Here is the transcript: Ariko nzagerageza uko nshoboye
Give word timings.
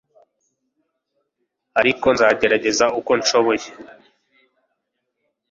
Ariko 1.79 2.05
nzagerageza 2.13 2.85
uko 2.99 3.11
nshoboye 3.21 3.69